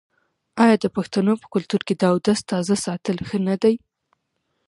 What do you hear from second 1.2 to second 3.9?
په کلتور کې د اودس تازه ساتل ښه نه دي؟